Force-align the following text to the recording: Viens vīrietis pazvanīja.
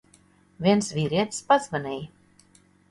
Viens 0.67 0.89
vīrietis 0.99 1.47
pazvanīja. 1.53 2.61